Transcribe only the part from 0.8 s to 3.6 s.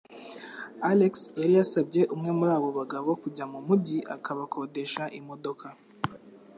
Alex yari yasabye umwe muri abo bagabo kujya mu